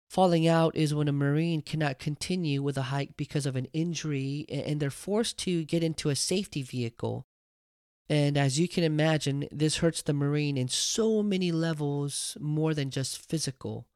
Falling 0.10 0.48
out 0.48 0.76
is 0.76 0.94
when 0.94 1.08
a 1.08 1.12
Marine 1.12 1.62
cannot 1.62 1.98
continue 1.98 2.62
with 2.62 2.78
a 2.78 2.84
hike 2.84 3.18
because 3.18 3.48
of 3.48 3.56
an 3.56 3.68
injury 3.74 4.46
and 4.48 4.80
they're 4.80 4.92
forced 4.92 5.40
to 5.40 5.64
get 5.64 5.84
into 5.84 6.10
a 6.10 6.16
safety 6.16 6.62
vehicle. 6.62 7.26
And 8.14 8.38
as 8.38 8.60
you 8.60 8.68
can 8.68 8.84
imagine, 8.84 9.48
this 9.52 9.78
hurts 9.78 10.04
the 10.04 10.14
Marine 10.14 10.56
in 10.56 10.68
so 10.68 11.24
many 11.24 11.52
levels 11.52 12.38
more 12.40 12.76
than 12.76 12.92
just 12.92 13.28
physical. 13.28 13.88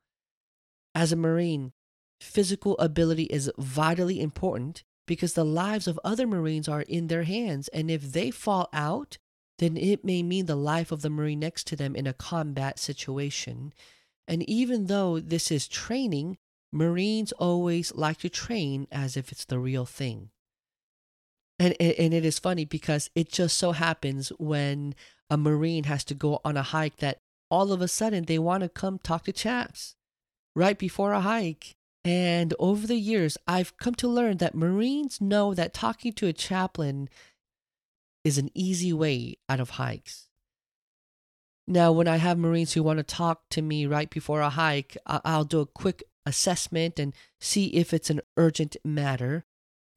As 0.95 1.11
a 1.11 1.15
Marine, 1.15 1.71
physical 2.19 2.75
ability 2.79 3.25
is 3.25 3.51
vitally 3.59 4.19
important 4.19 4.83
because 5.05 5.35
the 5.35 5.45
lives 5.45 5.87
of 5.87 5.99
other 6.03 6.25
Marines 6.25 6.67
are 6.67 6.81
in 6.81 7.09
their 7.09 7.25
hands. 7.25 7.67
And 7.67 7.91
if 7.91 8.11
they 8.11 8.31
fall 8.31 8.69
out, 8.73 9.19
then 9.59 9.77
it 9.77 10.03
may 10.03 10.23
mean 10.23 10.47
the 10.47 10.55
life 10.55 10.91
of 10.91 11.03
the 11.03 11.11
Marine 11.11 11.41
next 11.41 11.67
to 11.67 11.75
them 11.75 11.95
in 11.95 12.07
a 12.07 12.11
combat 12.11 12.79
situation. 12.79 13.71
And 14.27 14.41
even 14.49 14.87
though 14.87 15.19
this 15.19 15.51
is 15.51 15.67
training, 15.67 16.39
Marines 16.71 17.33
always 17.33 17.93
like 17.93 18.17
to 18.21 18.29
train 18.29 18.87
as 18.91 19.15
if 19.15 19.31
it's 19.31 19.45
the 19.45 19.59
real 19.59 19.85
thing. 19.85 20.31
And, 21.59 21.75
and 21.81 22.13
it 22.13 22.23
is 22.23 22.39
funny 22.39 22.65
because 22.65 23.09
it 23.15 23.31
just 23.31 23.57
so 23.57 23.71
happens 23.71 24.29
when 24.37 24.93
a 25.29 25.37
Marine 25.37 25.85
has 25.85 26.03
to 26.05 26.13
go 26.13 26.39
on 26.45 26.55
a 26.55 26.63
hike 26.63 26.97
that 26.97 27.17
all 27.49 27.71
of 27.71 27.81
a 27.81 27.87
sudden 27.87 28.25
they 28.25 28.39
want 28.39 28.63
to 28.63 28.69
come 28.69 28.99
talk 28.99 29.23
to 29.25 29.31
chaps 29.31 29.95
right 30.55 30.77
before 30.77 31.13
a 31.13 31.21
hike. 31.21 31.75
And 32.05 32.53
over 32.59 32.87
the 32.87 32.95
years, 32.95 33.37
I've 33.47 33.77
come 33.77 33.95
to 33.95 34.07
learn 34.07 34.37
that 34.37 34.55
Marines 34.55 35.19
know 35.19 35.53
that 35.53 35.73
talking 35.73 36.13
to 36.13 36.27
a 36.27 36.33
chaplain 36.33 37.09
is 38.23 38.37
an 38.37 38.49
easy 38.53 38.93
way 38.93 39.37
out 39.49 39.59
of 39.59 39.71
hikes. 39.71 40.27
Now, 41.67 41.91
when 41.91 42.07
I 42.07 42.17
have 42.17 42.37
Marines 42.37 42.73
who 42.73 42.83
want 42.83 42.97
to 42.97 43.03
talk 43.03 43.49
to 43.49 43.61
me 43.61 43.85
right 43.85 44.09
before 44.09 44.39
a 44.39 44.49
hike, 44.49 44.95
I'll 45.05 45.43
do 45.43 45.59
a 45.59 45.65
quick 45.65 46.03
assessment 46.25 46.97
and 46.97 47.13
see 47.41 47.67
if 47.67 47.93
it's 47.93 48.09
an 48.09 48.21
urgent 48.37 48.77
matter. 48.85 49.45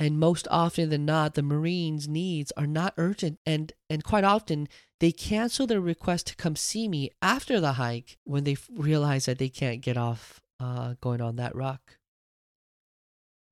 And 0.00 0.18
most 0.18 0.48
often 0.50 0.88
than 0.88 1.04
not, 1.04 1.34
the 1.34 1.42
Marines' 1.42 2.08
needs 2.08 2.52
are 2.56 2.66
not 2.66 2.94
urgent, 2.96 3.38
and, 3.46 3.72
and 3.88 4.02
quite 4.02 4.24
often 4.24 4.66
they 4.98 5.12
cancel 5.12 5.66
their 5.66 5.80
request 5.80 6.26
to 6.28 6.36
come 6.36 6.56
see 6.56 6.88
me 6.88 7.10
after 7.22 7.60
the 7.60 7.74
hike 7.74 8.16
when 8.24 8.44
they 8.44 8.56
realize 8.72 9.26
that 9.26 9.38
they 9.38 9.48
can't 9.48 9.82
get 9.82 9.96
off 9.96 10.40
uh, 10.58 10.94
going 11.00 11.20
on 11.20 11.36
that 11.36 11.54
ruck. 11.54 11.98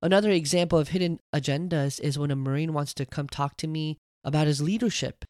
Another 0.01 0.31
example 0.31 0.79
of 0.79 0.89
hidden 0.89 1.19
agendas 1.33 1.99
is 2.01 2.17
when 2.17 2.31
a 2.31 2.35
Marine 2.35 2.73
wants 2.73 2.93
to 2.95 3.05
come 3.05 3.27
talk 3.27 3.55
to 3.57 3.67
me 3.67 3.97
about 4.25 4.47
his 4.47 4.61
leadership 4.61 5.25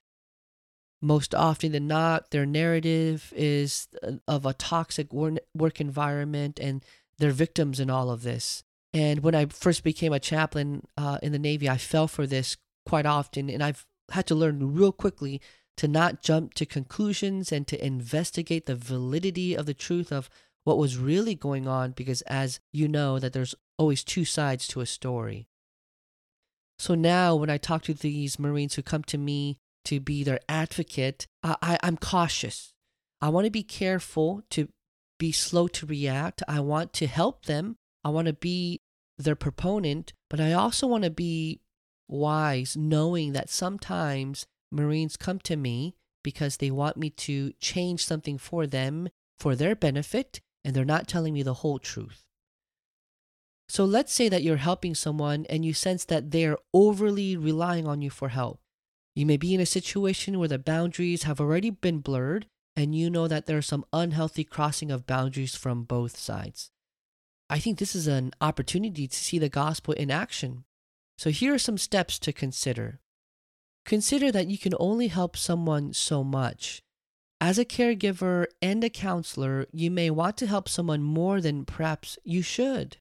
most 1.02 1.34
often 1.34 1.72
than 1.72 1.88
not, 1.88 2.32
their 2.32 2.46
narrative 2.46 3.34
is 3.36 3.88
uh, 4.04 4.14
of 4.28 4.46
a 4.46 4.54
toxic 4.54 5.14
work 5.14 5.82
environment 5.82 6.60
and 6.60 6.84
they're 7.18 7.32
victims 7.32 7.80
in 7.80 7.90
all 7.90 8.10
of 8.10 8.24
this. 8.24 8.64
And 8.94 9.22
when 9.22 9.36
I 9.36 9.46
first 9.46 9.84
became 9.84 10.14
a 10.14 10.20
chaplain 10.20 10.88
uh, 10.98 11.20
in 11.22 11.32
the 11.32 11.40
Navy, 11.40 11.70
I 11.70 11.78
fell 11.78 12.08
for 12.08 12.26
this 12.26 12.58
quite 12.86 13.06
often. 13.06 13.50
And 13.50 13.64
I've 13.64 13.86
had 14.12 14.26
to 14.28 14.36
learn 14.36 14.74
real 14.74 14.92
quickly 14.92 15.42
to 15.78 15.88
not 15.88 16.22
jump 16.22 16.54
to 16.56 16.66
conclusions 16.66 17.52
and 17.52 17.68
to 17.68 17.86
investigate 17.86 18.66
the 18.66 18.76
validity 18.76 19.56
of 19.56 19.66
the 19.66 19.74
truth 19.74 20.12
of 20.12 20.30
what 20.64 20.78
was 20.78 20.98
really 20.98 21.36
going 21.36 21.68
on 21.68 21.92
because 21.92 22.22
as 22.24 22.60
you 22.72 22.88
know 22.88 23.18
that 23.18 23.34
there's 23.34 23.56
always 23.78 24.04
two 24.04 24.26
sides 24.26 24.68
to 24.68 24.82
a 24.82 24.86
story. 24.86 25.48
So 26.78 26.96
now 26.96 27.36
when 27.36 27.50
I 27.50 27.58
talk 27.58 27.84
to 27.84 27.94
these 27.94 28.40
Marines 28.40 28.76
who 28.76 28.82
come 28.82 29.04
to 29.04 29.18
me 29.18 29.58
to 29.86 30.00
be 30.00 30.24
their 30.24 30.40
advocate, 30.48 31.28
I, 31.44 31.78
I'm 31.82 31.98
cautious. 31.98 32.74
I 33.22 33.30
want 33.30 33.46
to 33.46 33.52
be 33.52 33.64
careful 33.64 34.44
to 34.52 34.70
be 35.18 35.32
slow 35.32 35.68
to 35.70 35.86
react. 35.86 36.44
I 36.48 36.60
want 36.60 36.94
to 36.94 37.08
help 37.08 37.46
them. 37.46 37.78
I 38.04 38.10
want 38.10 38.28
to 38.28 38.34
be 38.34 38.82
their 39.18 39.36
proponent, 39.36 40.14
but 40.30 40.40
I 40.40 40.54
also 40.54 40.88
want 40.88 41.04
to 41.04 41.10
be 41.10 41.62
wise, 42.08 42.76
knowing 42.78 43.34
that 43.34 43.50
sometimes 43.50 44.46
Marines 44.72 45.18
come 45.18 45.40
to 45.40 45.56
me 45.56 45.96
because 46.24 46.58
they 46.58 46.72
want 46.72 46.98
me 46.98 47.10
to 47.10 47.54
change 47.60 48.06
something 48.06 48.38
for 48.38 48.68
them 48.68 49.10
for 49.38 49.56
their 49.56 49.76
benefit, 49.76 50.42
and 50.64 50.76
they're 50.76 50.86
not 50.86 51.08
telling 51.08 51.34
me 51.34 51.44
the 51.44 51.56
whole 51.56 51.80
truth. 51.80 52.24
So 53.70 53.86
let's 53.86 54.14
say 54.14 54.30
that 54.30 54.42
you're 54.42 54.58
helping 54.58 54.96
someone 54.96 55.46
and 55.50 55.64
you 55.64 55.74
sense 55.74 56.04
that 56.06 56.32
they're 56.32 56.58
overly 56.74 57.38
relying 57.38 57.88
on 57.88 58.02
you 58.02 58.10
for 58.10 58.30
help. 58.30 58.60
You 59.16 59.26
may 59.26 59.38
be 59.38 59.54
in 59.54 59.62
a 59.62 59.66
situation 59.66 60.40
where 60.40 60.48
the 60.48 60.58
boundaries 60.58 61.24
have 61.24 61.40
already 61.40 61.70
been 61.70 62.00
blurred 62.00 62.48
and 62.76 62.96
you 62.96 63.10
know 63.10 63.28
that 63.28 63.46
there's 63.46 63.68
some 63.68 63.86
unhealthy 63.94 64.44
crossing 64.44 64.90
of 64.90 65.06
boundaries 65.06 65.56
from 65.56 65.84
both 65.84 66.18
sides. 66.18 66.72
I 67.50 67.60
think 67.60 67.78
this 67.80 67.96
is 67.96 68.08
an 68.08 68.32
opportunity 68.42 69.08
to 69.08 69.16
see 69.16 69.40
the 69.40 69.50
gospel 69.50 69.94
in 69.96 70.12
action. 70.12 70.66
So 71.18 71.30
here 71.30 71.54
are 71.54 71.60
some 71.60 71.78
steps 71.78 72.20
to 72.20 72.34
consider. 72.34 73.00
Consider 73.86 74.32
that 74.32 74.48
you 74.48 74.58
can 74.58 74.74
only 74.80 75.08
help 75.08 75.36
someone 75.36 75.94
so 75.94 76.24
much. 76.24 76.82
As 77.42 77.58
a 77.58 77.66
caregiver 77.66 78.46
and 78.62 78.84
a 78.84 78.90
counselor, 78.90 79.66
you 79.72 79.90
may 79.90 80.10
want 80.10 80.38
to 80.38 80.48
help 80.48 80.70
someone 80.70 81.02
more 81.02 81.42
than 81.42 81.66
perhaps 81.66 82.18
you 82.24 82.42
should 82.42 82.98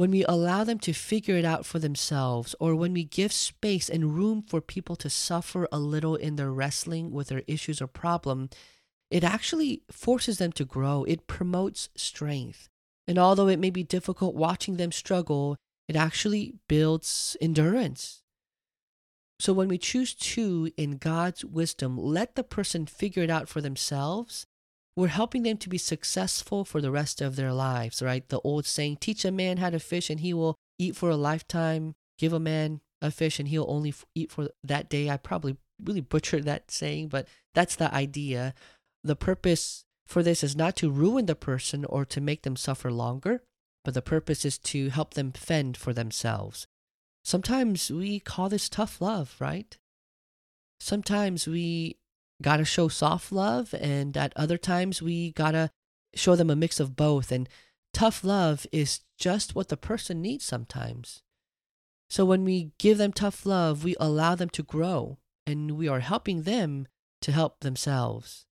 when 0.00 0.10
we 0.10 0.24
allow 0.24 0.64
them 0.64 0.78
to 0.78 0.94
figure 0.94 1.36
it 1.36 1.44
out 1.44 1.66
for 1.66 1.78
themselves, 1.78 2.54
or 2.58 2.74
when 2.74 2.94
we 2.94 3.04
give 3.04 3.30
space 3.30 3.90
and 3.90 4.16
room 4.16 4.42
for 4.42 4.62
people 4.62 4.96
to 4.96 5.10
suffer 5.10 5.68
a 5.70 5.78
little 5.78 6.16
in 6.16 6.36
their 6.36 6.50
wrestling 6.50 7.10
with 7.10 7.28
their 7.28 7.42
issues 7.46 7.82
or 7.82 7.86
problem, 7.86 8.48
it 9.10 9.22
actually 9.22 9.82
forces 9.90 10.38
them 10.38 10.52
to 10.52 10.64
grow. 10.64 11.04
It 11.04 11.26
promotes 11.26 11.90
strength. 11.96 12.69
And 13.10 13.18
although 13.18 13.48
it 13.48 13.58
may 13.58 13.70
be 13.70 13.82
difficult 13.82 14.36
watching 14.36 14.76
them 14.76 14.92
struggle, 14.92 15.56
it 15.88 15.96
actually 15.96 16.54
builds 16.68 17.36
endurance. 17.40 18.22
So 19.40 19.52
when 19.52 19.66
we 19.66 19.78
choose 19.78 20.14
to, 20.14 20.70
in 20.76 20.96
God's 20.96 21.44
wisdom, 21.44 21.98
let 21.98 22.36
the 22.36 22.44
person 22.44 22.86
figure 22.86 23.24
it 23.24 23.28
out 23.28 23.48
for 23.48 23.60
themselves, 23.60 24.46
we're 24.94 25.08
helping 25.08 25.42
them 25.42 25.56
to 25.56 25.68
be 25.68 25.76
successful 25.76 26.64
for 26.64 26.80
the 26.80 26.92
rest 26.92 27.20
of 27.20 27.34
their 27.34 27.52
lives, 27.52 28.00
right? 28.00 28.28
The 28.28 28.38
old 28.44 28.64
saying, 28.64 28.98
teach 29.00 29.24
a 29.24 29.32
man 29.32 29.56
how 29.56 29.70
to 29.70 29.80
fish 29.80 30.08
and 30.08 30.20
he 30.20 30.32
will 30.32 30.54
eat 30.78 30.94
for 30.94 31.10
a 31.10 31.16
lifetime. 31.16 31.96
Give 32.16 32.32
a 32.32 32.38
man 32.38 32.80
a 33.02 33.10
fish 33.10 33.40
and 33.40 33.48
he'll 33.48 33.66
only 33.68 33.92
eat 34.14 34.30
for 34.30 34.50
that 34.62 34.88
day. 34.88 35.10
I 35.10 35.16
probably 35.16 35.56
really 35.82 36.00
butchered 36.00 36.44
that 36.44 36.70
saying, 36.70 37.08
but 37.08 37.26
that's 37.56 37.74
the 37.74 37.92
idea. 37.92 38.54
The 39.02 39.16
purpose 39.16 39.84
for 40.10 40.24
this 40.24 40.42
is 40.42 40.56
not 40.56 40.74
to 40.74 40.90
ruin 40.90 41.26
the 41.26 41.36
person 41.36 41.84
or 41.84 42.04
to 42.04 42.20
make 42.20 42.42
them 42.42 42.56
suffer 42.56 42.90
longer, 42.90 43.44
but 43.84 43.94
the 43.94 44.02
purpose 44.02 44.44
is 44.44 44.58
to 44.58 44.90
help 44.90 45.14
them 45.14 45.30
fend 45.30 45.76
for 45.76 45.92
themselves. 45.92 46.66
Sometimes 47.24 47.92
we 47.92 48.18
call 48.18 48.48
this 48.48 48.68
tough 48.68 49.00
love, 49.00 49.36
right? 49.38 49.78
Sometimes 50.80 51.46
we 51.46 51.98
got 52.42 52.56
to 52.56 52.64
show 52.64 52.88
soft 52.88 53.30
love, 53.30 53.72
and 53.80 54.16
at 54.16 54.32
other 54.34 54.58
times 54.58 55.00
we 55.00 55.30
got 55.30 55.52
to 55.52 55.70
show 56.16 56.34
them 56.34 56.50
a 56.50 56.56
mix 56.56 56.80
of 56.80 56.96
both. 56.96 57.30
And 57.30 57.48
tough 57.94 58.24
love 58.24 58.66
is 58.72 59.02
just 59.16 59.54
what 59.54 59.68
the 59.68 59.76
person 59.76 60.20
needs 60.20 60.44
sometimes. 60.44 61.22
So 62.08 62.24
when 62.24 62.44
we 62.44 62.72
give 62.78 62.98
them 62.98 63.12
tough 63.12 63.46
love, 63.46 63.84
we 63.84 63.94
allow 64.00 64.34
them 64.34 64.50
to 64.50 64.64
grow 64.64 65.18
and 65.46 65.78
we 65.78 65.86
are 65.86 66.00
helping 66.00 66.42
them 66.42 66.88
to 67.20 67.30
help 67.30 67.60
themselves. 67.60 68.46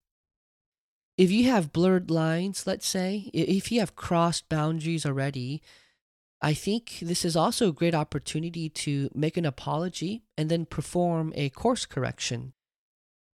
If 1.18 1.30
you 1.30 1.50
have 1.50 1.72
blurred 1.72 2.10
lines, 2.10 2.66
let's 2.66 2.86
say, 2.88 3.30
if 3.34 3.70
you 3.70 3.80
have 3.80 3.96
crossed 3.96 4.48
boundaries 4.48 5.04
already, 5.04 5.60
I 6.40 6.54
think 6.54 6.98
this 7.02 7.24
is 7.24 7.36
also 7.36 7.68
a 7.68 7.72
great 7.72 7.94
opportunity 7.94 8.68
to 8.70 9.10
make 9.14 9.36
an 9.36 9.44
apology 9.44 10.22
and 10.38 10.48
then 10.48 10.64
perform 10.64 11.32
a 11.34 11.50
course 11.50 11.84
correction. 11.84 12.54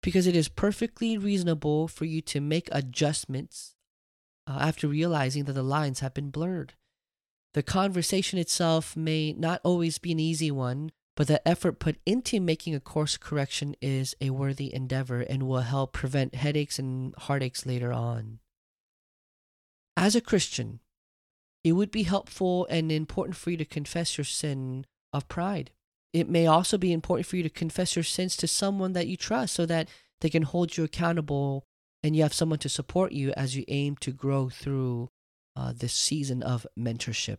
because 0.01 0.27
it 0.27 0.35
is 0.35 0.49
perfectly 0.49 1.17
reasonable 1.17 1.87
for 1.87 2.05
you 2.05 2.21
to 2.21 2.41
make 2.41 2.67
adjustments 2.71 3.75
uh, 4.45 4.57
after 4.59 4.87
realizing 4.87 5.45
that 5.45 5.53
the 5.53 5.63
lines 5.63 6.01
have 6.01 6.13
been 6.13 6.29
blurred. 6.29 6.73
The 7.53 7.63
conversation 7.63 8.37
itself 8.37 8.97
may 8.97 9.31
not 9.33 9.61
always 9.63 9.97
be 9.99 10.11
an 10.11 10.19
easy 10.19 10.51
one, 10.51 10.91
but 11.15 11.27
the 11.27 11.45
effort 11.47 11.79
put 11.79 11.97
into 12.05 12.39
making 12.39 12.73
a 12.73 12.79
course 12.79 13.17
correction 13.17 13.75
is 13.81 14.15
a 14.19 14.31
worthy 14.31 14.73
endeavor 14.73 15.21
and 15.21 15.43
will 15.43 15.59
help 15.59 15.93
prevent 15.93 16.35
headaches 16.35 16.79
and 16.79 17.13
heartaches 17.15 17.65
later 17.65 17.93
on. 17.93 18.39
As 19.95 20.15
a 20.15 20.21
Christian, 20.21 20.79
it 21.63 21.73
would 21.73 21.91
be 21.91 22.03
helpful 22.03 22.65
and 22.69 22.91
important 22.91 23.37
for 23.37 23.51
you 23.51 23.57
to 23.57 23.65
confess 23.65 24.17
your 24.17 24.25
sin 24.25 24.85
of 25.13 25.27
pride. 25.27 25.71
It 26.13 26.29
may 26.29 26.47
also 26.47 26.77
be 26.77 26.91
important 26.91 27.25
for 27.25 27.37
you 27.37 27.43
to 27.43 27.49
confess 27.49 27.95
your 27.95 28.03
sins 28.03 28.35
to 28.37 28.47
someone 28.47 28.93
that 28.93 29.07
you 29.07 29.17
trust 29.17 29.53
so 29.53 29.65
that 29.67 29.89
they 30.21 30.29
can 30.29 30.43
hold 30.43 30.77
you 30.77 30.83
accountable 30.83 31.65
and 32.03 32.15
you 32.15 32.23
have 32.23 32.33
someone 32.33 32.59
to 32.59 32.69
support 32.69 33.13
you 33.13 33.31
as 33.37 33.55
you 33.55 33.63
aim 33.67 33.95
to 33.97 34.11
grow 34.11 34.49
through 34.49 35.09
uh, 35.55 35.73
this 35.75 35.93
season 35.93 36.43
of 36.43 36.67
mentorship. 36.77 37.37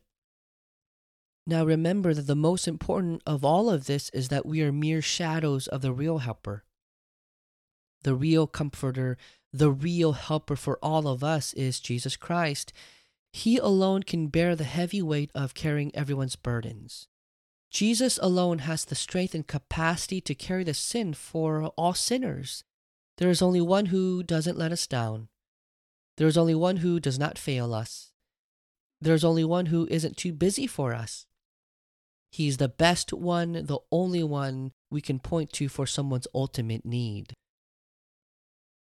Now, 1.47 1.65
remember 1.65 2.15
that 2.15 2.27
the 2.27 2.35
most 2.35 2.67
important 2.67 3.23
of 3.27 3.45
all 3.45 3.69
of 3.69 3.87
this 3.87 4.09
is 4.11 4.29
that 4.29 4.47
we 4.47 4.63
are 4.63 4.73
mere 4.73 5.03
shadows 5.03 5.67
of 5.67 5.83
the 5.83 5.93
real 5.93 6.19
helper. 6.19 6.65
The 8.03 8.15
real 8.15 8.47
comforter, 8.47 9.19
the 9.53 9.71
real 9.71 10.13
helper 10.13 10.57
for 10.57 10.79
all 10.83 11.07
of 11.07 11.23
us 11.23 11.53
is 11.53 11.81
Jesus 11.81 12.17
Christ. 12.17 12.73
He 13.33 13.59
alone 13.59 14.05
can 14.05 14.29
bear 14.29 14.57
the 14.57 14.65
heavy 14.65 15.03
weight 15.03 15.31
of 15.35 15.55
carrying 15.55 15.95
everyone's 15.95 16.37
burdens. 16.37 17.09
Jesus 17.71 18.19
alone 18.23 18.61
has 18.61 18.85
the 18.85 18.95
strength 18.95 19.35
and 19.35 19.47
capacity 19.47 20.21
to 20.23 20.35
carry 20.35 20.65
the 20.65 20.75
sin 20.75 21.13
for 21.13 21.67
all 21.77 21.93
sinners. 21.93 22.65
There 23.19 23.31
is 23.31 23.43
only 23.43 23.61
one 23.61 23.87
who 23.87 24.23
doesn't 24.23 24.57
let 24.57 24.73
us 24.73 24.87
down. 24.87 25.29
There 26.17 26.29
is 26.29 26.39
only 26.39 26.55
one 26.55 26.77
who 26.77 27.01
does 27.01 27.19
not 27.19 27.37
fail 27.37 27.75
us. 27.75 28.13
There 29.01 29.15
is 29.15 29.25
only 29.25 29.45
one 29.45 29.67
who 29.67 29.89
isn't 29.91 30.17
too 30.17 30.33
busy 30.33 30.67
for 30.67 30.95
us. 30.95 31.27
He's 32.35 32.57
the 32.57 32.69
best 32.69 33.12
one, 33.12 33.53
the 33.53 33.79
only 33.93 34.25
one 34.25 34.73
we 34.91 35.00
can 35.00 35.21
point 35.21 35.53
to 35.53 35.69
for 35.69 35.87
someone's 35.87 36.26
ultimate 36.35 36.85
need. 36.85 37.33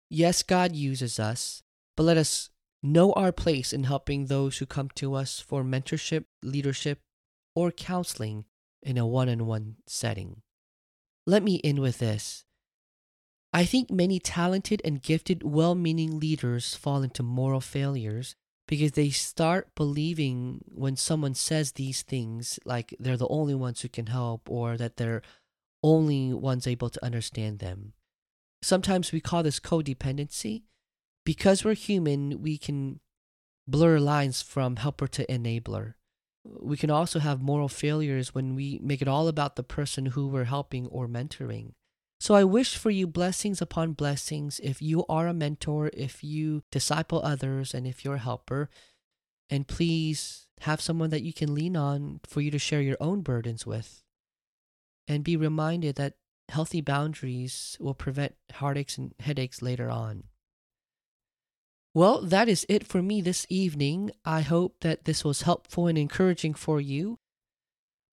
Yes, 0.10 0.42
God 0.42 0.76
uses 0.76 1.20
us, 1.20 1.62
but 1.96 2.02
let 2.02 2.18
us 2.18 2.50
know 2.82 3.14
our 3.14 3.32
place 3.32 3.72
in 3.72 3.84
helping 3.84 4.26
those 4.26 4.58
who 4.58 4.66
come 4.66 4.90
to 4.96 5.14
us 5.14 5.40
for 5.40 5.64
mentorship, 5.64 6.26
leadership, 6.42 6.98
or 7.54 7.70
counseling 7.70 8.46
in 8.82 8.98
a 8.98 9.06
one 9.06 9.30
on 9.30 9.46
one 9.46 9.76
setting. 9.86 10.42
Let 11.28 11.44
me 11.44 11.62
end 11.64 11.78
with 11.78 12.00
this. 12.00 12.46
I 13.54 13.66
think 13.66 13.92
many 13.92 14.20
talented 14.20 14.82
and 14.84 15.00
gifted, 15.00 15.44
well 15.44 15.76
meaning 15.76 16.20
leaders 16.20 16.74
fall 16.74 17.04
into 17.04 17.22
moral 17.22 17.62
failures 17.62 18.36
because 18.68 18.94
they 18.94 19.10
start 19.10 19.76
believing 19.76 20.64
when 20.68 20.96
someone 20.96 21.36
says 21.36 21.74
these 21.74 22.02
things 22.02 22.60
like 22.66 22.96
they're 23.00 23.18
the 23.18 23.28
only 23.28 23.56
ones 23.56 23.82
who 23.82 23.90
can 23.90 24.08
help 24.08 24.50
or 24.50 24.78
that 24.78 24.98
they're 24.98 25.22
only 25.84 26.34
ones 26.34 26.66
able 26.66 26.90
to 26.90 27.04
understand 27.04 27.60
them. 27.60 27.94
Sometimes 28.62 29.12
we 29.12 29.20
call 29.20 29.44
this 29.44 29.60
codependency. 29.60 30.64
Because 31.26 31.64
we're 31.64 31.74
human, 31.74 32.42
we 32.42 32.58
can 32.58 33.00
blur 33.66 34.00
lines 34.00 34.42
from 34.42 34.76
helper 34.76 35.08
to 35.08 35.26
enabler. 35.28 35.94
We 36.44 36.76
can 36.76 36.90
also 36.90 37.20
have 37.20 37.42
moral 37.42 37.70
failures 37.70 38.36
when 38.36 38.56
we 38.56 38.80
make 38.84 39.02
it 39.02 39.08
all 39.08 39.30
about 39.30 39.56
the 39.56 39.64
person 39.64 40.08
who 40.08 40.28
we're 40.28 40.44
helping 40.44 40.88
or 40.88 41.08
mentoring. 41.08 41.72
So 42.24 42.36
I 42.36 42.46
wish 42.46 42.78
for 42.78 42.90
you 42.90 43.06
blessings 43.06 43.62
upon 43.62 44.00
blessings 44.00 44.62
if 44.64 44.82
you 44.82 45.04
are 45.10 45.28
a 45.28 45.34
mentor, 45.34 45.92
if 45.92 46.24
you 46.24 46.64
disciple 46.72 47.22
others, 47.22 47.74
and 47.74 47.86
if 47.86 48.06
you're 48.06 48.16
a 48.16 48.20
helper. 48.20 48.70
And 49.50 49.68
please 49.68 50.48
have 50.62 50.80
someone 50.80 51.10
that 51.10 51.24
you 51.24 51.34
can 51.34 51.54
lean 51.54 51.76
on 51.76 52.22
for 52.26 52.40
you 52.40 52.50
to 52.52 52.58
share 52.58 52.80
your 52.80 52.96
own 53.02 53.24
burdens 53.24 53.66
with. 53.66 54.04
And 55.06 55.26
be 55.26 55.36
reminded 55.36 55.98
that 55.98 56.14
healthy 56.48 56.80
boundaries 56.80 57.76
will 57.82 57.94
prevent 57.94 58.36
heartaches 58.54 58.98
and 58.98 59.14
headaches 59.20 59.62
later 59.62 59.90
on. 59.90 60.24
Well, 61.94 62.22
that 62.22 62.48
is 62.48 62.66
it 62.70 62.88
for 62.88 63.02
me 63.02 63.20
this 63.20 63.46
evening. 63.50 64.12
I 64.24 64.40
hope 64.40 64.78
that 64.80 65.04
this 65.04 65.26
was 65.26 65.42
helpful 65.42 65.88
and 65.88 65.98
encouraging 65.98 66.54
for 66.54 66.80
you. 66.80 67.20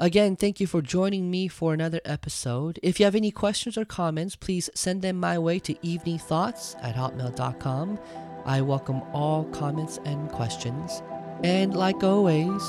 Again, 0.00 0.34
thank 0.34 0.60
you 0.60 0.66
for 0.66 0.80
joining 0.80 1.30
me 1.30 1.46
for 1.46 1.74
another 1.74 2.00
episode. 2.06 2.80
If 2.82 2.98
you 2.98 3.04
have 3.04 3.14
any 3.14 3.30
questions 3.30 3.76
or 3.76 3.84
comments, 3.84 4.34
please 4.34 4.70
send 4.74 5.02
them 5.02 5.20
my 5.20 5.38
way 5.38 5.58
to 5.58 5.74
eveningthoughts 5.74 6.74
at 6.82 6.96
hotmail.com. 6.96 7.98
I 8.46 8.62
welcome 8.62 9.02
all 9.12 9.44
comments 9.52 10.00
and 10.06 10.30
questions. 10.30 11.02
And 11.44 11.74
like 11.74 12.02
always, 12.02 12.62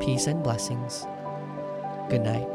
peace 0.00 0.26
and 0.26 0.42
blessings. 0.42 1.06
Good 2.08 2.22
night. 2.22 2.51